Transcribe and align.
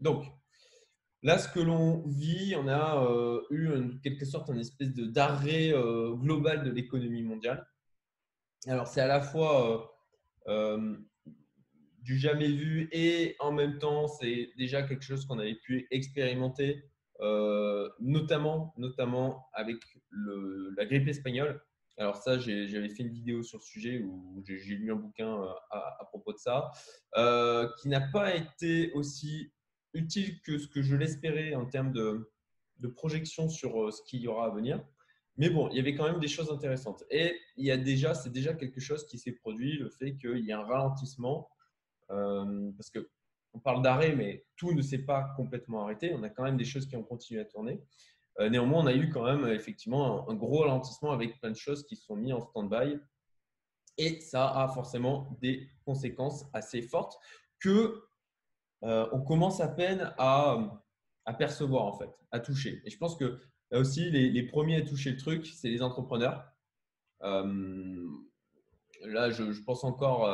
Donc, 0.00 0.24
là, 1.22 1.38
ce 1.38 1.48
que 1.48 1.60
l'on 1.60 2.06
vit, 2.06 2.54
on 2.56 2.68
a 2.68 3.04
euh, 3.04 3.42
eu 3.50 3.68
en 3.72 3.98
quelque 3.98 4.24
sorte 4.24 4.50
un 4.50 4.58
espèce 4.58 4.92
d'arrêt 4.94 5.72
euh, 5.72 6.14
global 6.14 6.64
de 6.64 6.70
l'économie 6.70 7.22
mondiale. 7.22 7.66
Alors, 8.66 8.86
c'est 8.86 9.00
à 9.00 9.06
la 9.06 9.20
fois 9.20 9.94
euh, 10.46 10.96
du 12.02 12.18
jamais 12.18 12.48
vu 12.48 12.88
et 12.92 13.36
en 13.40 13.52
même 13.52 13.78
temps, 13.78 14.08
c'est 14.08 14.50
déjà 14.56 14.82
quelque 14.82 15.04
chose 15.04 15.26
qu'on 15.26 15.38
avait 15.38 15.56
pu 15.56 15.86
expérimenter, 15.90 16.84
notamment, 18.00 18.72
avec 19.52 19.76
la 20.76 20.86
grippe 20.86 21.08
espagnole. 21.08 21.60
Alors 21.98 22.16
ça, 22.16 22.38
j'avais 22.38 22.88
fait 22.88 23.02
une 23.02 23.12
vidéo 23.12 23.42
sur 23.42 23.58
le 23.58 23.64
sujet 23.64 23.98
où 23.98 24.40
j'ai 24.46 24.76
lu 24.76 24.92
un 24.92 24.96
bouquin 24.96 25.36
à, 25.70 26.04
propos 26.06 26.32
de 26.32 26.38
ça, 26.38 26.70
qui 27.80 27.88
n'a 27.88 28.00
pas 28.00 28.34
été 28.34 28.92
aussi 28.92 29.52
utile 29.98 30.40
que 30.42 30.58
ce 30.58 30.66
que 30.68 30.82
je 30.82 30.96
l'espérais 30.96 31.54
en 31.54 31.66
termes 31.66 31.92
de, 31.92 32.30
projection 32.94 33.48
sur 33.48 33.82
euh, 33.82 33.90
ce 33.90 34.02
qu'il 34.02 34.20
y 34.20 34.28
aura 34.28 34.46
à 34.46 34.50
venir. 34.50 34.82
Mais 35.36 35.50
bon, 35.50 35.68
il 35.70 35.76
y 35.76 35.80
avait 35.80 35.94
quand 35.94 36.10
même 36.10 36.20
des 36.20 36.28
choses 36.28 36.50
intéressantes. 36.50 37.04
Et 37.10 37.36
il 37.56 37.66
y 37.66 37.70
a 37.70 37.76
déjà, 37.76 38.14
c'est 38.14 38.30
déjà 38.30 38.54
quelque 38.54 38.80
chose 38.80 39.06
qui 39.06 39.18
s'est 39.18 39.32
produit, 39.32 39.76
le 39.78 39.90
fait 39.90 40.16
qu'il 40.16 40.44
y 40.44 40.52
a 40.52 40.58
un 40.60 40.64
ralentissement, 40.64 41.48
euh, 42.10 42.70
parce 42.76 42.90
que 42.90 43.08
on 43.54 43.60
parle 43.60 43.82
d'arrêt, 43.82 44.14
mais 44.14 44.44
tout 44.56 44.72
ne 44.72 44.82
s'est 44.82 45.04
pas 45.04 45.32
complètement 45.36 45.82
arrêté. 45.84 46.12
On 46.14 46.22
a 46.22 46.28
quand 46.28 46.44
même 46.44 46.56
des 46.56 46.64
choses 46.64 46.86
qui 46.86 46.96
ont 46.96 47.02
continué 47.02 47.40
à 47.40 47.44
tourner. 47.44 47.82
Euh, 48.40 48.48
néanmoins, 48.48 48.82
on 48.82 48.86
a 48.86 48.94
eu 48.94 49.10
quand 49.10 49.24
même 49.24 49.48
effectivement 49.52 50.28
un, 50.28 50.34
gros 50.34 50.60
ralentissement 50.60 51.12
avec 51.12 51.40
plein 51.40 51.50
de 51.50 51.56
choses 51.56 51.84
qui 51.86 51.96
sont 51.96 52.14
mises 52.14 52.34
en 52.34 52.40
stand-by. 52.40 52.98
Et 53.96 54.20
ça 54.20 54.48
a 54.48 54.68
forcément 54.68 55.36
des 55.40 55.68
conséquences 55.84 56.44
assez 56.52 56.82
fortes 56.82 57.18
que 57.58 58.07
euh, 58.84 59.08
on 59.12 59.20
commence 59.20 59.60
à 59.60 59.68
peine 59.68 60.12
à, 60.18 60.82
percevoir, 61.38 61.84
en 61.84 61.98
fait, 61.98 62.10
à 62.30 62.40
toucher. 62.40 62.80
Et 62.84 62.90
je 62.90 62.96
pense 62.98 63.16
que 63.16 63.40
là 63.70 63.78
aussi, 63.78 64.10
les, 64.10 64.42
premiers 64.44 64.76
à 64.76 64.82
toucher 64.82 65.10
le 65.10 65.16
truc, 65.16 65.46
c'est 65.46 65.68
les 65.68 65.82
entrepreneurs. 65.82 66.44
Euh, 67.22 68.06
là, 69.04 69.30
je, 69.30 69.62
pense 69.62 69.84
encore 69.84 70.26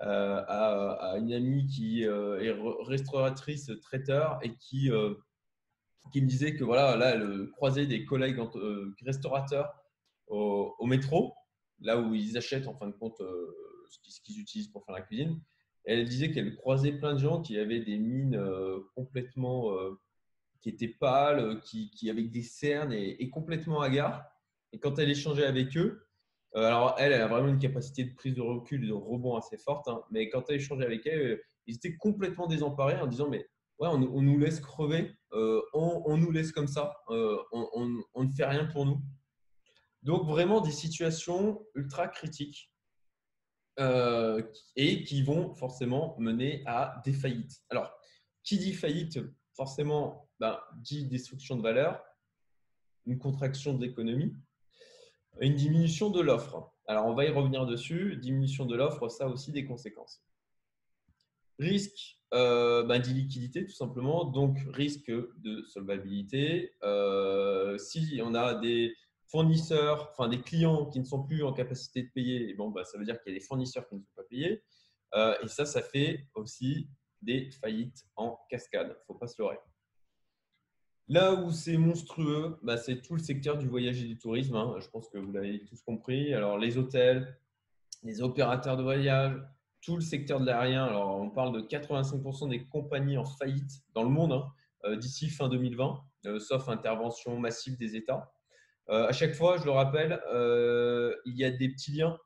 euh, 0.00 0.44
à, 0.48 1.16
une 1.18 1.32
amie 1.32 1.66
qui 1.66 2.02
est 2.02 2.54
restauratrice 2.86 3.70
traiteur 3.82 4.38
et 4.42 4.54
qui, 4.56 4.90
me 4.90 6.26
disait 6.26 6.54
que 6.54 6.64
voilà, 6.64 6.96
là, 6.96 7.10
elle 7.10 7.50
croisait 7.50 7.86
des 7.86 8.04
collègues 8.04 8.40
restaurateurs 9.04 9.74
au, 10.28 10.74
au, 10.78 10.86
métro, 10.86 11.34
là 11.80 11.98
où 11.98 12.14
ils 12.14 12.38
achètent 12.38 12.68
en 12.68 12.74
fin 12.74 12.86
de 12.86 12.92
compte 12.92 13.20
ce 13.90 14.20
qu'ils 14.22 14.40
utilisent 14.40 14.68
pour 14.68 14.84
faire 14.86 14.94
la 14.94 15.02
cuisine 15.02 15.42
elle 15.84 16.08
disait 16.08 16.30
qu'elle 16.30 16.54
croisait 16.56 16.92
plein 16.92 17.14
de 17.14 17.18
gens 17.18 17.40
qui 17.40 17.58
avaient 17.58 17.80
des 17.80 17.98
mines 17.98 18.36
euh, 18.36 18.80
complètement, 18.94 19.72
euh, 19.72 19.98
qui 20.60 20.68
étaient 20.68 20.88
pâles, 20.88 21.40
euh, 21.40 21.56
qui, 21.56 21.90
qui 21.90 22.08
avaient 22.08 22.22
des 22.22 22.42
cernes 22.42 22.92
et, 22.92 23.28
complètement 23.30 23.80
hagards. 23.80 24.24
Et 24.72 24.78
quand 24.78 24.98
elle 24.98 25.10
échangeait 25.10 25.46
avec 25.46 25.76
eux, 25.76 26.06
alors 26.54 26.94
elle, 26.98 27.14
a 27.14 27.26
vraiment 27.26 27.48
une 27.48 27.58
capacité 27.58 28.04
de 28.04 28.14
prise 28.14 28.34
de 28.34 28.42
recul, 28.42 28.86
de 28.86 28.92
rebond 28.92 29.36
assez 29.36 29.56
forte, 29.56 29.88
hein, 29.88 30.02
mais 30.10 30.28
quand 30.28 30.44
elle 30.48 30.56
échangeait 30.56 30.84
avec 30.84 31.06
elle, 31.06 31.40
ils 31.66 31.76
étaient 31.76 31.96
complètement 31.96 32.46
désemparés 32.46 32.96
en 33.00 33.06
disant 33.06 33.28
mais 33.30 33.46
ouais, 33.78 33.88
on, 33.88 33.98
nous 33.98 34.38
laisse 34.38 34.60
crever, 34.60 35.14
on, 35.32 36.16
nous 36.18 36.30
laisse 36.30 36.52
comme 36.52 36.66
ça, 36.66 36.94
on 37.08 38.24
ne 38.24 38.30
fait 38.36 38.44
rien 38.44 38.66
pour 38.66 38.84
nous. 38.84 39.00
Donc 40.02 40.26
vraiment 40.26 40.60
des 40.60 40.72
situations 40.72 41.64
ultra 41.74 42.06
critiques 42.08 42.71
euh, 43.78 44.42
et 44.76 45.02
qui 45.04 45.22
vont 45.22 45.54
forcément 45.54 46.14
mener 46.18 46.62
à 46.66 47.00
des 47.04 47.12
faillites. 47.12 47.62
Alors, 47.70 47.90
qui 48.42 48.58
dit 48.58 48.74
faillite, 48.74 49.18
forcément, 49.54 50.28
ben, 50.40 50.58
dit 50.76 51.06
destruction 51.06 51.56
de 51.56 51.62
valeur, 51.62 52.02
une 53.06 53.18
contraction 53.18 53.74
de 53.74 53.84
l'économie, 53.84 54.34
une 55.40 55.54
diminution 55.54 56.10
de 56.10 56.20
l'offre. 56.20 56.70
Alors, 56.86 57.06
on 57.06 57.14
va 57.14 57.24
y 57.24 57.30
revenir 57.30 57.64
dessus. 57.66 58.16
Diminution 58.16 58.66
de 58.66 58.76
l'offre, 58.76 59.08
ça 59.08 59.24
a 59.24 59.28
aussi 59.28 59.52
des 59.52 59.64
conséquences. 59.64 60.22
Risque 61.58 62.18
euh, 62.34 62.82
ben, 62.84 62.98
d'illiquidité, 62.98 63.64
tout 63.64 63.72
simplement. 63.72 64.24
Donc, 64.24 64.58
risque 64.72 65.10
de 65.10 65.64
solvabilité. 65.66 66.74
Euh, 66.82 67.78
si 67.78 68.20
on 68.22 68.34
a 68.34 68.54
des 68.54 68.94
fournisseurs, 69.32 70.10
enfin 70.12 70.28
des 70.28 70.42
clients 70.42 70.86
qui 70.86 71.00
ne 71.00 71.04
sont 71.04 71.22
plus 71.22 71.42
en 71.42 71.52
capacité 71.52 72.02
de 72.02 72.10
payer, 72.10 72.54
bon, 72.54 72.70
bah, 72.70 72.84
ça 72.84 72.98
veut 72.98 73.04
dire 73.04 73.20
qu'il 73.22 73.32
y 73.32 73.36
a 73.36 73.38
des 73.38 73.44
fournisseurs 73.44 73.88
qui 73.88 73.96
ne 73.96 74.00
sont 74.00 74.12
pas 74.14 74.24
payés. 74.24 74.62
Euh, 75.14 75.34
et 75.42 75.48
ça, 75.48 75.64
ça 75.64 75.82
fait 75.82 76.28
aussi 76.34 76.88
des 77.22 77.50
faillites 77.50 78.04
en 78.16 78.38
cascade. 78.50 78.88
Il 78.88 78.90
ne 78.90 79.04
faut 79.06 79.14
pas 79.14 79.26
se 79.26 79.40
leurrer. 79.40 79.58
Là 81.08 81.34
où 81.34 81.50
c'est 81.50 81.78
monstrueux, 81.78 82.58
bah, 82.62 82.76
c'est 82.76 83.00
tout 83.00 83.14
le 83.14 83.22
secteur 83.22 83.56
du 83.56 83.66
voyage 83.66 84.02
et 84.02 84.06
du 84.06 84.18
tourisme. 84.18 84.54
Hein. 84.54 84.76
Je 84.80 84.88
pense 84.88 85.08
que 85.08 85.18
vous 85.18 85.32
l'avez 85.32 85.64
tous 85.64 85.80
compris. 85.82 86.32
Alors, 86.34 86.58
les 86.58 86.76
hôtels, 86.76 87.38
les 88.02 88.20
opérateurs 88.22 88.76
de 88.76 88.82
voyage, 88.82 89.34
tout 89.80 89.96
le 89.96 90.02
secteur 90.02 90.40
de 90.40 90.46
l'aérien. 90.46 90.84
Alors, 90.84 91.16
on 91.16 91.30
parle 91.30 91.52
de 91.54 91.66
85% 91.66 92.50
des 92.50 92.64
compagnies 92.64 93.18
en 93.18 93.24
faillite 93.24 93.82
dans 93.94 94.02
le 94.02 94.10
monde 94.10 94.32
hein, 94.32 94.46
euh, 94.84 94.96
d'ici 94.96 95.28
fin 95.28 95.48
2020, 95.48 96.00
euh, 96.26 96.38
sauf 96.38 96.68
intervention 96.68 97.38
massive 97.38 97.76
des 97.76 97.96
États. 97.96 98.32
Euh, 98.92 99.06
à 99.06 99.12
chaque 99.12 99.34
fois, 99.34 99.56
je 99.56 99.64
le 99.64 99.70
rappelle, 99.70 100.20
euh, 100.32 101.16
il 101.24 101.34
y 101.36 101.44
a 101.44 101.50
des 101.50 101.70
petits 101.70 101.92
liens 101.92 102.18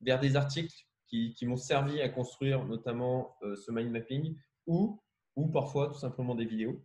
vers 0.00 0.20
des 0.20 0.36
articles 0.36 0.74
qui, 1.08 1.34
m'ont 1.42 1.56
servi 1.56 2.00
à 2.00 2.08
construire 2.08 2.64
notamment 2.64 3.36
euh, 3.42 3.56
ce 3.56 3.72
mind 3.72 3.90
mapping 3.90 4.36
ou, 4.66 5.02
ou 5.34 5.48
parfois 5.48 5.88
tout 5.88 5.98
simplement 5.98 6.36
des 6.36 6.44
vidéos. 6.44 6.80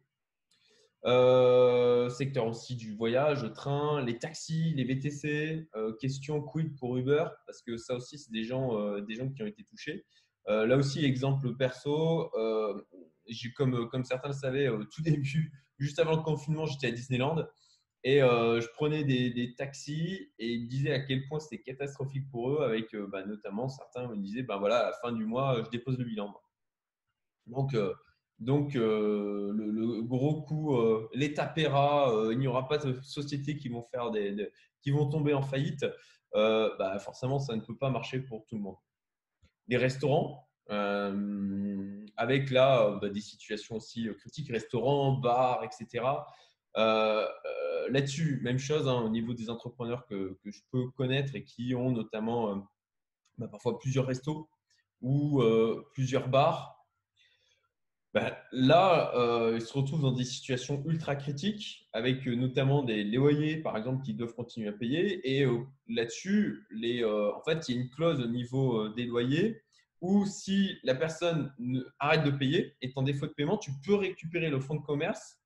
secteur 2.09 2.47
aussi 2.47 2.75
du 2.75 2.95
voyage, 2.95 3.53
train, 3.53 4.03
les 4.03 4.17
taxis, 4.17 4.73
les 4.73 4.83
VTC, 4.85 5.69
question 5.99 6.41
quid 6.41 6.75
pour 6.75 6.97
Uber, 6.97 7.25
parce 7.45 7.61
que 7.61 7.77
ça 7.77 7.93
aussi, 7.93 8.17
c'est 8.17 8.31
des 8.31 8.43
gens, 8.43 8.99
des 9.01 9.13
gens 9.13 9.29
qui 9.29 9.43
ont 9.43 9.45
été 9.45 9.63
touchés. 9.65 10.03
là 10.47 10.75
aussi, 10.75 11.05
exemple 11.05 11.55
perso, 11.55 12.31
comme, 13.55 13.87
comme 13.89 14.03
certains 14.03 14.29
le 14.29 14.33
savaient, 14.33 14.69
au 14.69 14.83
tout 14.83 15.03
début, 15.03 15.51
juste 15.77 15.99
avant 15.99 16.15
le 16.15 16.23
confinement, 16.23 16.65
j'étais 16.65 16.87
à 16.87 16.91
Disneyland. 16.91 17.45
Et 18.07 18.21
euh, 18.21 18.61
je 18.61 18.67
prenais 18.67 19.03
des, 19.03 19.55
taxis 19.57 20.31
et 20.37 20.53
ils 20.53 20.65
me 20.65 20.69
disaient 20.69 20.93
à 20.93 20.99
quel 20.99 21.27
point 21.27 21.39
c'était 21.39 21.63
catastrophique 21.63 22.29
pour 22.29 22.51
eux, 22.51 22.63
avec 22.63 22.93
euh, 22.93 23.07
bah, 23.07 23.25
notamment 23.25 23.67
certains 23.67 24.07
me 24.07 24.15
disaient 24.15 24.43
ben 24.43 24.57
voilà, 24.59 24.77
à 24.77 24.85
la 24.91 24.93
fin 24.93 25.11
du 25.11 25.25
mois, 25.25 25.63
je 25.65 25.71
dépose 25.71 25.97
le 25.97 26.05
bilan. 26.05 26.31
Donc, 27.47 27.73
euh, 27.73 27.95
donc 28.37 28.75
le, 28.75 30.01
gros 30.03 30.43
coup, 30.43 30.77
l'État 31.15 31.47
paiera, 31.47 32.13
il 32.31 32.37
n'y 32.37 32.45
aura 32.45 32.67
pas 32.67 32.77
de 32.77 33.01
sociétés 33.01 33.57
qui 33.57 33.69
vont, 33.69 33.81
faire 33.81 34.11
des, 34.11 34.51
qui 34.81 34.91
vont 34.91 35.09
tomber 35.09 35.33
en 35.33 35.41
faillite. 35.41 35.85
Bah, 36.33 36.99
forcément, 36.99 37.39
ça 37.39 37.55
ne 37.55 37.61
peut 37.61 37.77
pas 37.77 37.89
marcher 37.89 38.19
pour 38.19 38.45
tout 38.45 38.55
le 38.55 38.61
monde. 38.61 38.75
Les 39.67 39.77
restaurants, 39.77 40.47
avec 40.67 42.51
là 42.51 42.99
bah, 43.01 43.09
des 43.09 43.21
situations 43.21 43.77
aussi 43.77 44.07
critiques, 44.19 44.49
restaurants, 44.49 45.13
bars, 45.13 45.63
etc. 45.63 46.03
Euh, 46.77 47.25
euh, 47.45 47.89
là-dessus, 47.89 48.41
même 48.43 48.59
chose 48.59 48.87
hein, 48.87 49.01
au 49.01 49.09
niveau 49.09 49.33
des 49.33 49.49
entrepreneurs 49.49 50.05
que, 50.07 50.37
je 50.43 50.59
peux 50.71 50.89
connaître 50.91 51.35
et 51.35 51.43
qui 51.43 51.73
ont 51.75 51.91
notamment 51.91 52.51
euh, 52.51 52.55
bah, 53.37 53.47
parfois 53.47 53.79
plusieurs 53.79 54.05
restos 54.05 54.49
ou 55.01 55.43
plusieurs 55.93 56.29
bars. 56.29 56.83
Bah, 58.13 58.37
là, 58.53 59.11
ils 59.53 59.61
se 59.61 59.73
retrouvent 59.73 60.01
dans 60.01 60.13
des 60.13 60.23
situations 60.23 60.81
ultra 60.85 61.15
critiques, 61.15 61.87
avec 61.91 62.25
notamment 62.25 62.81
des 62.81 63.03
loyers, 63.03 63.57
par 63.57 63.77
exemple, 63.77 64.03
qui 64.03 64.13
doivent 64.13 64.33
continuer 64.33 64.69
à 64.69 64.71
payer. 64.71 65.37
Et 65.39 65.45
là-dessus, 65.87 66.65
en 66.73 67.41
fait, 67.43 67.67
il 67.67 67.75
y 67.75 67.77
a 67.77 67.81
une 67.81 67.89
clause 67.89 68.21
au 68.21 68.27
niveau 68.27 68.87
des 68.89 69.05
loyers 69.05 69.61
où 70.01 70.25
si 70.25 70.79
la 70.83 70.95
personne 70.95 71.53
arrête 71.99 72.23
de 72.23 72.31
payer, 72.31 72.75
est 72.81 72.97
en 72.97 73.03
défaut 73.03 73.27
de 73.27 73.33
paiement, 73.33 73.57
tu 73.57 73.71
peux 73.85 73.95
récupérer 73.95 74.49
le 74.49 74.59
fonds 74.59 74.75
de 74.75 74.85
commerce 74.85 75.37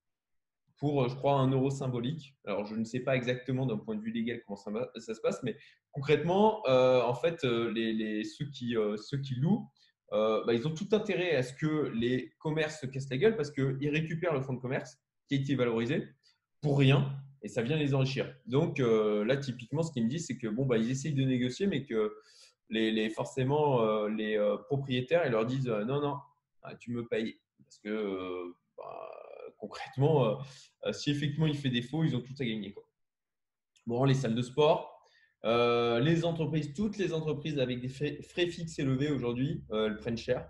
pour, 0.80 1.10
je 1.10 1.16
crois, 1.16 1.34
un 1.34 1.52
euro 1.52 1.70
symbolique. 1.70 2.36
Alors, 2.46 2.66
je 2.66 2.76
ne 2.76 2.86
sais 2.86 3.02
pas 3.02 3.16
exactement 3.16 3.66
d'un 3.66 3.78
point 3.78 3.96
de 3.96 4.02
vue 4.02 4.12
légal 4.12 4.42
comment 4.46 4.56
ça, 4.56 5.14
se 5.14 5.22
passe, 5.22 5.44
mais 5.44 5.58
concrètement, 5.92 6.66
euh, 6.68 7.02
en 7.02 7.14
fait, 7.14 7.44
euh, 7.44 7.70
les, 7.72 8.24
ceux, 8.24 8.46
qui, 8.46 8.78
euh, 8.78 8.96
ceux 8.98 9.18
qui 9.18 9.36
louent, 9.36 9.70
bah, 10.12 10.54
ils 10.54 10.68
ont 10.68 10.74
tout 10.74 10.88
intérêt 10.94 11.36
à 11.36 11.44
ce 11.44 11.54
que 11.54 11.92
les 11.94 12.34
commerces 12.40 12.80
se 12.80 12.88
cassent 12.88 13.10
la 13.12 13.18
gueule 13.18 13.36
parce 13.36 13.52
qu'ils 13.52 13.90
récupèrent 13.90 14.34
le 14.34 14.42
fonds 14.42 14.54
de 14.54 14.60
commerce 14.60 14.98
qui 15.28 15.36
a 15.36 15.38
été 15.38 15.54
valorisé 15.54 16.08
pour 16.62 16.80
rien 16.80 17.16
et 17.44 17.48
ça 17.48 17.62
vient 17.62 17.78
les 17.78 17.94
enrichir. 17.94 18.34
Donc, 18.48 18.80
là, 18.80 19.38
typiquement, 19.38 19.84
ce 19.84 19.92
qu'ils 19.92 20.06
me 20.06 20.10
disent, 20.10 20.26
c'est 20.28 20.38
que 20.38 20.48
bon, 20.48 20.66
bah, 20.66 20.78
ils 20.78 20.90
essayent 20.90 21.14
de 21.14 21.24
négocier, 21.24 21.68
mais 21.68 21.86
que 21.86 22.16
les, 22.70 22.92
les 22.92 23.10
forcément, 23.10 24.08
les 24.08 24.38
propriétaires, 24.68 25.24
ils 25.26 25.32
leur 25.32 25.46
disent 25.46 25.68
non, 25.68 26.02
non, 26.02 26.18
ah, 26.64 26.76
tu 26.76 26.92
me 26.92 27.06
payes 27.08 27.40
parce 27.58 27.80
que 27.80 28.54
bah, 28.78 29.19
concrètement, 29.60 30.26
euh, 30.26 30.36
euh, 30.86 30.94
si 30.94 31.12
effectivement 31.12 31.48
il 31.48 31.58
fait 31.58 31.70
défaut, 31.70 32.04
ils 32.04 32.16
ont 32.16 32.22
tout 32.22 32.34
à 32.40 32.46
gagner. 32.46 32.74
Bon, 33.86 34.04
les 34.06 34.14
salles 34.14 34.36
de 34.36 34.42
sport, 34.42 35.02
euh, 35.46 36.00
les 36.00 36.26
entreprises, 36.26 36.74
toutes 36.74 36.98
les 36.98 37.14
entreprises 37.14 37.60
avec 37.60 37.82
des 37.82 37.90
frais, 37.90 38.48
fixes 38.48 38.80
élevés 38.80 39.12
aujourd'hui, 39.12 39.64
elles 39.72 39.98
prennent 39.98 40.18
cher. 40.18 40.50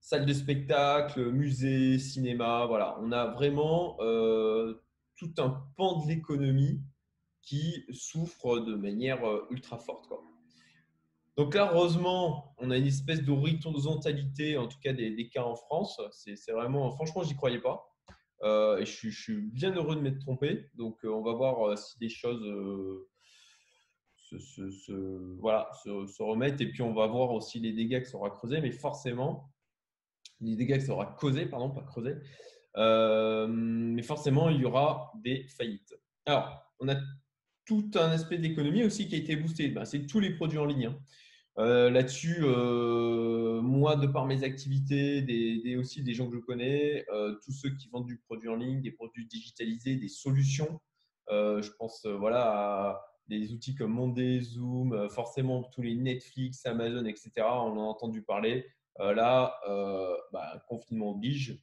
salles 0.00 0.26
de 0.26 0.32
spectacle, 0.32 1.30
musées, 1.30 1.98
cinéma. 1.98 2.66
Voilà, 2.66 2.98
on 3.00 3.12
a 3.12 3.26
vraiment 3.26 3.96
tout 5.16 5.32
un 5.38 5.64
pan 5.76 6.02
de 6.02 6.08
l'économie 6.08 6.80
qui 7.42 7.84
souffre 7.90 8.58
de 8.60 8.74
manière 8.74 9.20
ultra 9.50 9.78
forte. 9.78 10.12
Donc 11.36 11.54
là, 11.54 11.70
heureusement, 11.72 12.54
on 12.58 12.70
a 12.70 12.78
une 12.78 12.86
espèce 12.86 13.22
d'horizontalité, 13.22 14.56
en 14.56 14.68
tout 14.68 14.78
cas 14.82 14.92
des, 14.92 15.28
cas 15.28 15.42
en 15.42 15.54
France. 15.54 16.00
C'est 16.12 16.52
vraiment, 16.52 16.90
franchement, 16.92 17.22
j'y 17.24 17.34
croyais 17.34 17.60
pas. 17.60 17.95
Euh, 18.42 18.78
et 18.78 18.84
je 18.84 19.08
suis, 19.08 19.40
bien 19.40 19.74
heureux 19.74 19.96
de 19.96 20.00
m'être 20.00 20.18
trompé. 20.18 20.68
Donc, 20.74 21.04
euh, 21.04 21.08
on 21.08 21.22
va 21.22 21.32
voir 21.32 21.68
euh, 21.68 21.76
si 21.76 21.98
des 21.98 22.08
choses 22.08 22.42
se, 24.18 25.38
voilà, 25.40 25.70
se, 25.84 26.22
remettent. 26.22 26.60
Et 26.60 26.70
puis, 26.70 26.82
on 26.82 26.92
va 26.92 27.06
voir 27.06 27.32
aussi 27.32 27.60
les 27.60 27.72
dégâts 27.72 28.02
qui 28.02 28.10
seront 28.10 28.28
creusés. 28.30 28.60
Mais 28.60 28.72
forcément, 28.72 29.52
les 30.40 30.56
dégâts 30.56 30.78
qui 30.78 30.86
seront 30.86 31.06
causés, 31.18 31.46
pardon, 31.46 31.70
pas 31.70 31.82
creusés. 31.82 32.16
mais 32.76 34.02
forcément, 34.02 34.50
il 34.50 34.60
y 34.60 34.64
aura 34.64 35.12
des 35.22 35.46
faillites. 35.48 35.94
Alors, 36.26 36.62
on 36.80 36.88
a 36.88 36.96
tout 37.64 37.90
un 37.94 38.10
aspect 38.10 38.38
d'économie 38.38 38.84
aussi 38.84 39.08
qui 39.08 39.14
a 39.14 39.18
été 39.18 39.36
boosté. 39.36 39.68
Ben, 39.68 39.84
c'est 39.84 40.06
tous 40.06 40.20
les 40.20 40.30
produits 40.30 40.58
en 40.58 40.66
ligne. 40.66 40.86
Hein. 40.86 40.98
Euh, 41.58 41.88
là-dessus, 41.90 42.38
euh, 42.42 43.62
moi, 43.62 43.96
de 43.96 44.06
par 44.06 44.26
mes 44.26 44.44
activités, 44.44 45.22
des, 45.22 45.76
aussi 45.76 46.02
des 46.02 46.12
gens 46.12 46.28
que 46.28 46.36
je 46.36 46.40
connais, 46.40 47.06
euh, 47.10 47.34
tous 47.44 47.52
ceux 47.52 47.70
qui 47.70 47.88
vendent 47.88 48.06
du 48.06 48.18
produit 48.18 48.48
en 48.48 48.56
ligne, 48.56 48.82
des 48.82 48.90
produits 48.90 49.26
digitalisés, 49.26 49.96
des 49.96 50.08
solutions, 50.08 50.80
je 51.30 51.70
pense 51.78 52.06
voilà, 52.06 52.42
à 52.42 53.06
des 53.28 53.52
outils 53.52 53.74
comme 53.74 53.92
Monday, 53.92 54.40
Zoom, 54.40 55.08
forcément 55.10 55.64
tous 55.64 55.82
les 55.82 55.96
Netflix, 55.96 56.64
Amazon, 56.66 57.04
etc. 57.06 57.30
On 57.38 57.78
en 57.78 57.78
a 57.78 57.86
entendu 57.86 58.22
parler. 58.22 58.66
là, 58.98 59.58
bah, 60.32 60.62
confinement 60.68 61.10
oblige, 61.12 61.58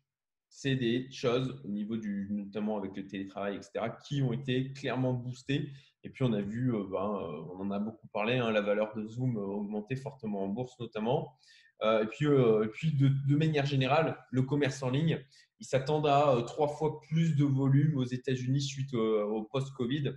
c'est 0.56 0.76
des 0.76 1.10
choses 1.12 1.60
au 1.66 1.68
niveau 1.68 1.98
du, 1.98 2.28
notamment 2.32 2.78
avec 2.78 2.96
le 2.96 3.08
télétravail, 3.08 3.56
etc., 3.56 3.86
qui 4.06 4.22
ont 4.22 4.34
été 4.34 4.72
clairement 4.74 5.14
boostées 5.14 5.72
et 6.04 6.10
puis, 6.10 6.24
on 6.24 6.34
a 6.34 6.42
vu, 6.42 6.74
euh, 6.74 6.84
ben, 6.92 6.98
euh, 6.98 7.44
on 7.54 7.62
en 7.62 7.72
a 7.72 7.80
beaucoup 7.80 8.08
parlé, 8.08 8.38
hein, 8.38 8.52
la 8.52 8.62
valeur 8.62 8.94
de 8.96 9.08
Zoom 9.08 9.38
augmenter 9.38 9.96
fortement 9.96 10.44
en 10.44 10.48
bourse 10.48 10.78
notamment. 10.80 11.34
Euh, 11.82 12.04
et 12.04 12.08
puis, 12.08 12.28
puis 12.74 12.94
de, 12.94 13.36
manière 13.36 13.66
générale, 13.66 14.18
le 14.32 14.42
commerce 14.44 14.84
en 14.84 14.90
ligne, 14.90 15.24
il 15.60 15.66
s'attend 15.66 16.04
à 16.06 16.42
trois 16.46 16.68
fois 16.68 17.00
plus 17.02 17.36
de 17.36 17.46
volume 17.46 17.98
aux 17.98 18.04
États-Unis 18.04 18.62
suite 18.62 18.94
au, 18.94 19.44
post-Covid. 19.44 20.14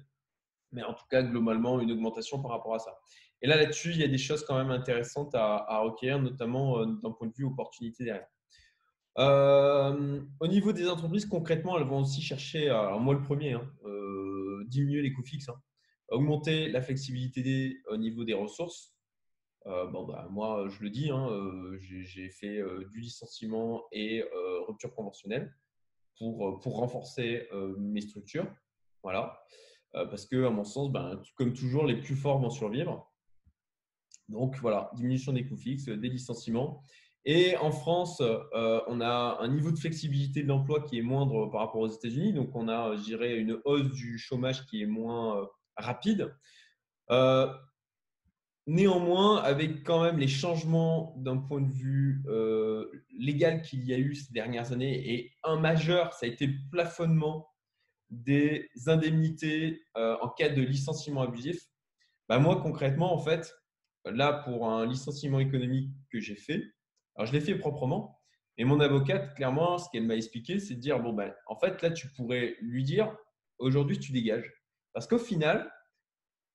Mais 0.73 0.83
en 0.83 0.93
tout 0.93 1.07
cas, 1.09 1.23
globalement, 1.23 1.81
une 1.81 1.93
augmentation 1.93 2.43
par 2.43 2.51
rapport 2.51 2.75
à 2.75 2.79
ça. 2.81 2.99
Et 3.43 3.47
là, 3.47 3.57
là-dessus, 3.57 3.91
il 3.91 3.99
y 3.99 4.05
a 4.05 4.09
des 4.09 4.19
choses 4.19 4.45
quand 4.45 4.57
même 4.57 4.71
intéressantes 4.71 5.35
à, 5.35 5.65
à 5.69 5.81
requérir, 5.81 6.21
notamment 6.21 6.85
d'un 6.85 7.13
point 7.13 7.29
de 7.29 7.35
vue 7.37 7.45
opportunité 7.45 8.05
derrière. 8.05 8.27
Au 9.19 10.47
niveau 10.47 10.73
des 10.73 10.89
entreprises, 10.89 11.27
concrètement, 11.27 11.79
elles 11.79 11.87
vont 11.87 12.01
aussi 12.01 12.23
chercher, 12.23 12.69
moi 13.01 13.15
le 13.15 13.23
premier, 13.23 13.55
hein, 13.55 13.71
diminuer 14.67 15.03
les 15.03 15.13
coûts 15.13 15.25
fixes. 15.25 15.49
Hein 15.49 15.61
augmenter 16.09 16.69
la 16.69 16.83
flexibilité 16.83 17.83
au 17.89 17.97
niveau 17.97 18.25
des 18.25 18.35
ressources. 18.35 18.95
Euh, 19.67 19.87
bon, 19.87 20.05
bah, 20.05 20.29
moi, 20.31 20.69
je 20.69 20.83
le 20.83 20.91
dis, 20.91 21.11
hein, 21.11 21.29
euh, 21.31 21.77
j'ai 21.81 22.31
fait 22.31 22.59
euh, 22.59 22.85
du 22.93 23.01
licenciement 23.01 23.85
et 23.93 24.25
rupture 24.69 24.95
conventionnelle 24.95 25.55
pour, 26.19 26.61
pour 26.61 26.77
renforcer 26.77 27.49
mes 27.79 28.01
structures. 28.01 28.47
Voilà. 29.03 29.39
parce 29.93 30.27
que, 30.27 30.45
à 30.45 30.51
mon 30.51 30.65
sens, 30.65 30.91
ben, 30.91 31.21
comme 31.37 31.53
toujours, 31.53 31.87
les 31.87 31.97
plus 31.97 32.17
forts 32.17 32.41
vont 32.41 32.51
survivre. 32.51 33.13
Donc, 34.29 34.57
voilà, 34.57 34.91
diminution 34.95 35.33
des 35.33 35.47
coûts 35.47 35.57
fixes, 35.57 35.85
des 35.85 36.09
licenciements. 36.09 36.83
Et 37.27 37.57
en 37.57 37.73
France, 37.73 38.23
on 38.23 39.01
a 39.01 39.39
un 39.41 39.49
niveau 39.49 39.73
de 39.73 39.79
flexibilité 39.79 40.43
de 40.43 40.49
l'emploi 40.49 40.81
qui 40.81 40.99
est 40.99 41.03
moindre 41.03 41.47
par 41.51 41.61
rapport 41.61 41.81
aux 41.81 41.89
États-Unis. 41.89 42.33
Donc, 42.33 42.55
on 42.55 42.69
a, 42.69 42.97
je 42.97 43.03
dirais, 43.03 43.37
une 43.37 43.59
hausse 43.65 43.91
du 43.91 44.17
chômage 44.17 44.65
qui 44.67 44.81
est 44.81 44.87
moins 44.87 45.47
rapide. 45.77 46.35
Euh, 47.11 47.53
néanmoins, 48.67 49.43
avec 49.43 49.85
quand 49.85 50.03
même 50.03 50.19
les 50.19 50.29
changements 50.29 51.15
d'un 51.19 51.37
point 51.37 51.61
de 51.61 51.73
vue 51.73 52.25
euh, 52.27 52.91
légal 53.19 53.63
qu'il 53.63 53.85
y 53.85 53.95
a 53.95 53.99
eu 53.99 54.15
ces 54.15 54.33
dernières 54.33 54.73
années, 54.73 55.13
et 55.13 55.33
un 55.45 55.59
majeur, 55.59 56.13
ça 56.15 56.27
a 56.27 56.29
été 56.29 56.47
le 56.47 56.57
plafonnement 56.71 57.49
des 58.11 58.69
indemnités 58.87 59.83
euh, 59.97 60.17
en 60.21 60.29
cas 60.29 60.49
de 60.49 60.63
licenciement 60.63 61.23
abusif. 61.23 61.61
Bah 62.29 62.39
moi, 62.39 62.61
concrètement, 62.61 63.13
en 63.13 63.19
fait, 63.19 63.53
là, 64.05 64.33
pour 64.33 64.69
un 64.69 64.87
licenciement 64.87 65.41
économique 65.41 65.91
que 66.11 66.21
j'ai 66.21 66.37
fait, 66.37 66.63
alors 67.17 67.27
je 67.27 67.33
l'ai 67.33 67.41
fait 67.41 67.57
proprement, 67.57 68.21
et 68.59 68.65
mon 68.65 68.81
avocate, 68.81 69.35
clairement, 69.35 69.79
ce 69.79 69.89
qu'elle 69.91 70.07
m'a 70.07 70.17
expliqué, 70.17 70.59
c'est 70.59 70.75
de 70.75 70.81
dire, 70.81 70.99
bon, 71.01 71.13
ben, 71.13 71.35
en 71.47 71.57
fait, 71.57 71.83
là, 71.83 71.91
tu 71.91 72.09
pourrais 72.09 72.57
lui 72.63 72.85
dire, 72.85 73.15
aujourd'hui, 73.59 73.99
tu 73.99 74.13
dégages. 74.13 74.51
Parce 74.95 75.07
qu'au 75.07 75.19
final, 75.19 75.71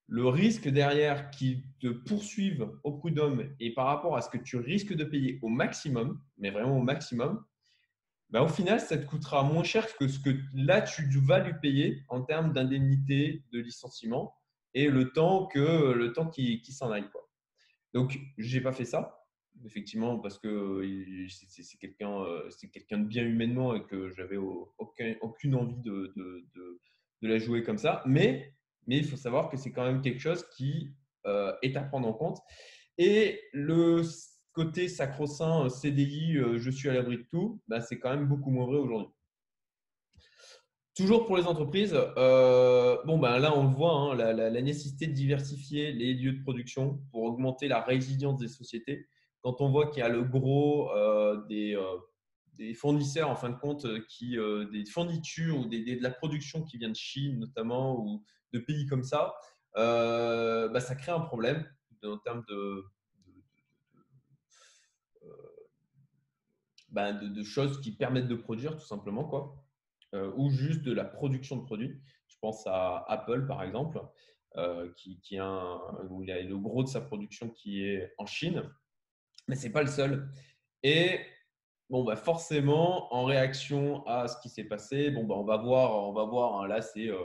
le 0.08 0.28
risque 0.28 0.68
derrière 0.68 1.30
qui 1.30 1.64
te 1.80 1.88
poursuivent 1.88 2.72
au 2.84 2.94
prud'homme 2.94 3.56
et 3.60 3.74
par 3.74 3.86
rapport 3.86 4.18
à 4.18 4.22
ce 4.22 4.30
que 4.30 4.38
tu 4.38 4.58
risques 4.58 4.94
de 4.94 5.04
payer 5.04 5.40
au 5.44 5.48
maximum, 5.48 6.22
mais 6.38 6.50
vraiment 6.50 6.78
au 6.78 6.82
maximum, 6.82 7.46
bah, 8.32 8.42
au 8.42 8.48
final, 8.48 8.80
ça 8.80 8.98
te 8.98 9.06
coûtera 9.06 9.44
moins 9.44 9.64
cher 9.64 9.86
que 9.98 10.08
ce 10.08 10.20
que 10.20 10.32
là, 10.54 10.82
tu 10.82 11.04
vas 11.20 11.40
lui 11.40 11.54
payer 11.62 12.04
en 12.08 12.24
termes 12.24 12.52
d'indemnité 12.52 13.44
de 13.52 13.60
licenciement 13.60 14.34
et 14.74 14.90
le 14.90 15.12
temps, 15.12 15.46
que, 15.48 15.92
le 15.92 16.14
temps 16.14 16.28
qui, 16.28 16.64
s'en 16.72 16.92
aille. 16.92 17.08
Donc, 17.94 18.18
je 18.38 18.58
n'ai 18.58 18.64
pas 18.64 18.72
fait 18.72 18.86
ça, 18.86 19.21
effectivement, 19.66 20.20
parce 20.20 20.40
que 20.40 21.28
c'est 21.30 21.78
quelqu'un 21.78 23.00
de 23.00 23.06
bien 23.06 23.24
humainement 23.24 23.76
et 23.76 23.84
que 23.84 24.10
j'avais 24.10 24.38
aucun, 24.38 25.16
aucune 25.22 25.56
envie 25.56 25.82
de, 25.82 26.14
la 27.22 27.38
jouer 27.38 27.64
comme 27.64 27.78
ça. 27.78 28.04
Mais, 28.06 28.54
mais 28.88 28.98
il 28.98 29.06
faut 29.06 29.18
savoir 29.18 29.50
que 29.50 29.58
c'est 29.58 29.72
quand 29.72 29.86
même 29.86 30.02
quelque 30.02 30.20
chose 30.20 30.46
qui 30.58 30.92
euh, 31.28 31.54
est 31.62 31.76
à 31.78 31.84
prendre 31.84 32.08
en 32.08 32.14
compte. 32.14 32.40
Et 32.98 33.40
le 33.54 34.02
côté 34.54 34.88
sacro-saint 34.88 35.66
euh, 35.66 35.70
CDI, 35.70 36.38
euh, 36.38 36.58
je 36.58 36.72
suis 36.72 36.90
à 36.90 36.94
l'abri 36.94 37.18
de 37.18 37.28
tout, 37.30 37.62
bah, 37.68 37.80
c'est 37.80 38.00
quand 38.00 38.10
même 38.10 38.28
beaucoup 38.28 38.50
moins 38.50 38.66
vrai 38.66 38.78
aujourd'hui. 38.78 39.14
Toujours 40.96 41.26
pour 41.26 41.38
les 41.38 41.46
entreprises, 41.46 41.94
bon 41.94 43.18
ben 43.18 43.40
là 43.40 43.58
on 43.58 43.64
le 43.64 43.74
voit, 43.74 43.94
hein, 43.94 44.14
la, 44.14 44.62
nécessité 44.62 45.08
de 45.08 45.14
diversifier 45.14 45.94
les 45.94 46.14
lieux 46.14 46.34
de 46.34 46.44
production 46.44 47.02
pour 47.12 47.24
augmenter 47.24 47.70
la 47.70 47.80
résilience 47.80 48.38
des 48.40 48.50
sociétés. 48.50 49.08
Quand 49.42 49.62
on 49.62 49.72
voit 49.72 49.88
qu'il 49.88 50.00
y 50.00 50.04
a 50.04 50.10
le 50.10 50.24
gros 50.24 50.92
des 51.48 51.76
des 52.62 52.74
fournisseurs 52.76 53.30
en 53.30 53.36
fin 53.36 53.50
de 53.50 53.58
compte 53.58 53.86
euh, 53.86 54.06
qui 54.08 54.38
euh, 54.38 54.66
des 54.66 54.86
fournitures 54.86 55.58
ou 55.58 55.66
de 55.66 56.02
la 56.02 56.12
production 56.12 56.64
qui 56.64 56.78
vient 56.78 56.90
de 56.90 56.96
Chine 56.96 57.40
notamment 57.40 58.00
ou 58.00 58.24
de 58.54 58.60
pays 58.60 58.86
comme 58.86 59.04
ça, 59.04 59.34
euh, 59.78 60.70
bah, 60.70 60.80
ça 60.80 60.96
crée 60.96 61.12
un 61.12 61.22
problème 61.22 61.66
en 62.04 62.18
termes 62.18 62.44
de, 62.50 62.84
bah, 66.90 67.14
de, 67.14 67.44
choses 67.44 67.80
qui 67.80 67.92
permettent 67.92 68.28
de 68.28 68.36
produire 68.36 68.76
tout 68.76 68.86
simplement 68.86 69.24
quoi, 69.24 69.56
ou 70.36 70.50
juste 70.50 70.82
de 70.82 70.92
la 70.92 71.06
production 71.06 71.58
de 71.58 71.64
produits. 71.64 72.02
Je 72.28 72.38
pense 72.42 72.66
à 72.66 73.06
Apple 73.08 73.46
par 73.46 73.62
exemple, 73.64 74.02
qui, 74.98 75.40
où 76.10 76.24
il 76.24 76.32
a 76.32 76.42
le 76.42 76.58
gros 76.58 76.84
de 76.84 76.90
sa 76.90 77.02
production 77.02 77.50
qui 77.50 77.84
est 77.84 78.14
en 78.18 78.26
Chine, 78.26 78.64
mais 79.48 79.56
c'est 79.56 79.72
pas 79.72 79.82
le 79.82 79.90
seul. 79.90 80.30
Et 80.84 81.20
Bon, 81.92 82.06
bah 82.06 82.16
forcément, 82.16 83.14
en 83.14 83.26
réaction 83.26 84.08
à 84.08 84.30
ce 84.30 84.40
qui 84.42 84.48
s'est 84.48 84.64
passé, 84.64 85.12
bon, 85.12 85.26
bah 85.26 85.36
on 85.38 85.44
va 85.44 85.58
voir, 85.58 86.08
on 86.08 86.14
va 86.14 86.24
voir. 86.24 86.62
Hein, 86.62 86.68
là, 86.70 86.82
c'est 86.82 87.10
euh, 87.10 87.18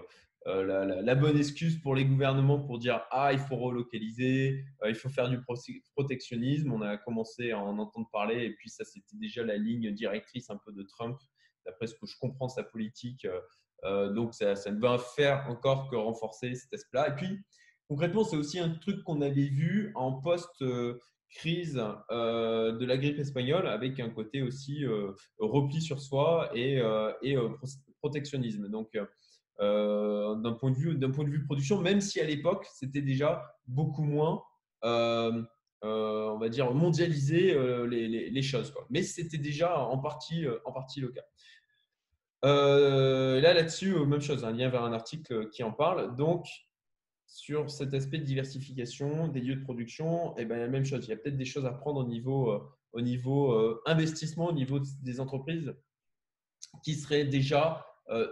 euh, 0.49 1.03
la, 1.03 1.15
bonne 1.15 1.39
excuse 1.39 1.81
pour 1.81 1.95
les 1.95 2.05
gouvernements 2.05 2.59
pour 2.59 2.81
dire 2.81 3.07
ah, 3.13 3.33
il 3.33 3.39
faut 3.39 3.55
relocaliser, 3.55 4.65
euh, 4.83 4.89
il 4.89 4.97
faut 4.97 5.09
faire 5.09 5.29
du 5.29 5.41
protectionnisme. 5.95 6.73
On 6.73 6.83
a 6.83 6.97
commencé 6.97 7.53
à 7.53 7.61
en 7.61 7.79
entendre 7.79 8.09
parler, 8.13 8.45
et 8.45 8.55
puis 8.57 8.69
ça, 8.69 8.85
c'était 8.85 9.17
déjà 9.17 9.45
la 9.45 9.57
ligne 9.57 9.93
directrice 9.93 10.51
un 10.51 10.57
peu 10.57 10.73
de 10.73 10.83
Trump, 10.83 11.17
d'après 11.65 11.87
ce 11.87 11.95
que 11.95 12.07
je 12.07 12.17
comprends 12.21 12.49
sa 12.49 12.65
politique. 12.65 13.25
donc, 13.85 14.35
ça, 14.35 14.55
ne 14.55 14.81
va 14.81 14.99
faire 14.99 15.47
encore 15.49 15.89
que 15.89 15.95
renforcer 15.95 16.57
cet 16.57 16.75
aspect-là. 16.75 17.11
Et 17.11 17.15
puis, 17.15 17.41
concrètement, 17.89 18.25
c'est 18.25 18.37
aussi 18.37 18.59
un 18.59 18.71
truc 18.71 19.05
qu'on 19.05 19.21
avait 19.21 19.47
vu 19.47 19.93
en 19.95 20.15
post 20.15 20.61
crise 21.31 21.83
euh, 22.11 22.73
de 22.73 22.85
la 22.85 22.97
grippe 22.97 23.19
espagnole 23.19 23.67
avec 23.67 24.01
un 24.01 24.11
côté 24.11 24.43
aussi 24.43 24.85
euh, 24.85 25.13
repli 25.39 25.81
sur 25.81 26.01
soi 26.01 26.51
et, 26.55 26.81
euh, 26.81 27.13
et 27.23 27.37
protectionnisme. 28.01 28.69
Donc, 28.69 28.91
d'un 29.59 30.53
point, 30.59 30.71
de 30.71 30.77
vue, 30.77 30.99
point 31.13 31.25
de 31.25 31.31
vue 31.31 31.45
production, 31.45 31.81
même 31.81 32.01
si 32.01 32.21
à 32.21 32.25
l'époque, 32.25 32.67
c'était 32.75 33.03
déjà 33.03 33.43
beaucoup 33.67 34.03
moins, 34.03 34.43
on 34.83 36.39
va 36.39 36.49
dire, 36.49 36.73
mondialisé 36.73 37.55
les, 37.87 38.31
les, 38.31 38.43
choses. 38.43 38.71
Quoi. 38.71 38.87
Mais 38.91 39.03
c'était 39.03 39.39
déjà 39.39 39.79
en 39.79 39.99
partie, 39.99 40.45
en 40.65 40.73
partie 40.73 41.01
le 41.01 41.09
cas. 41.09 41.25
là, 42.43 43.55
là-dessus, 43.55 43.95
même 44.05 44.21
chose, 44.21 44.45
un 44.45 44.53
lien 44.53 44.69
vers 44.69 44.85
un 44.85 44.93
article 44.93 45.49
qui 45.51 45.63
en 45.63 45.73
parle. 45.73 46.15
Donc, 46.17 46.47
sur 47.37 47.71
cet 47.71 47.95
aspect 47.95 48.19
de 48.19 48.25
diversification 48.25 49.29
des 49.29 49.41
lieux 49.41 49.57
de 49.57 49.63
production, 49.63 50.37
et 50.37 50.43
eh 50.43 50.45
ben, 50.45 50.59
la 50.59 50.69
même 50.69 50.85
chose. 50.85 51.07
Il 51.07 51.11
y 51.11 51.13
a 51.13 51.17
peut-être 51.17 51.37
des 51.37 51.45
choses 51.45 51.67
à 51.67 51.73
prendre 51.73 52.01
au 52.01 52.07
niveau, 52.07 52.51
euh, 52.51 53.01
niveau 53.01 53.81
investissement, 53.85 54.47
au 54.47 54.53
niveau 54.53 54.81
des 55.03 55.21
entreprises 55.21 55.75
qui 56.83 56.95
seraient 56.95 57.25
déjà 57.25 57.85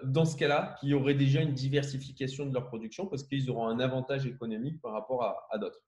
dans 0.04 0.24
ce 0.24 0.36
cas-là, 0.36 0.76
qui 0.80 0.94
auraient 0.94 1.14
déjà 1.14 1.42
une 1.42 1.52
diversification 1.52 2.46
de 2.46 2.54
leur 2.54 2.66
production 2.66 3.06
parce 3.06 3.24
qu'ils 3.24 3.50
auront 3.50 3.66
un 3.66 3.78
avantage 3.80 4.24
économique 4.24 4.80
par 4.80 4.92
rapport 4.92 5.22
à 5.50 5.58
d'autres. 5.58 5.82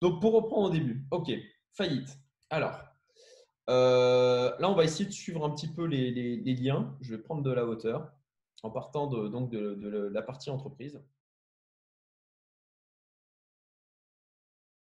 Donc, 0.00 0.20
pour 0.20 0.34
reprendre 0.34 0.68
au 0.68 0.70
début, 0.70 1.04
OK, 1.10 1.32
faillite. 1.72 2.18
Alors, 2.50 2.78
euh, 3.68 4.56
là, 4.58 4.70
on 4.70 4.74
va 4.74 4.84
essayer 4.84 5.06
de 5.06 5.12
suivre 5.12 5.44
un 5.44 5.50
petit 5.50 5.68
peu 5.68 5.84
les, 5.84 6.36
liens. 6.54 6.96
Je 7.00 7.14
vais 7.14 7.22
prendre 7.22 7.42
de 7.42 7.50
la 7.50 7.64
hauteur 7.64 8.12
en 8.62 8.70
partant 8.70 9.06
donc 9.06 9.50
de, 9.50 10.10
la 10.12 10.22
partie 10.22 10.50
entreprise. 10.50 11.02